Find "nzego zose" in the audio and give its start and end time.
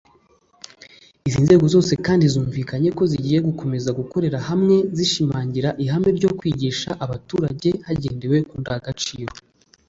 1.45-1.93